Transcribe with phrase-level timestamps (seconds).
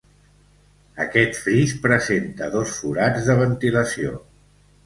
[1.03, 4.19] Aquest fris presenta dos forats de ventilació.